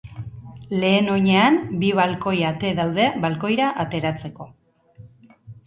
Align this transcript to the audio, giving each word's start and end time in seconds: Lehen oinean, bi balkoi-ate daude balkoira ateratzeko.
Lehen 0.83 1.11
oinean, 1.15 1.59
bi 1.83 1.91
balkoi-ate 1.99 2.73
daude 2.81 3.07
balkoira 3.27 3.71
ateratzeko. 3.87 4.51